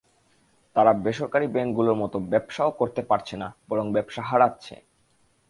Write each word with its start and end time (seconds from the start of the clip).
তারা 0.75 0.91
বেসরকারি 1.03 1.47
ব্যাংকগুলোর 1.47 1.95
মতো 1.95 2.17
ব্যবসাও 2.31 2.71
করতে 2.71 3.01
পারছে 3.01 3.35
না, 3.37 3.47
বরং 3.69 3.85
ব্যবসা 3.93 4.21
হারাচ্ছে। 4.21 4.75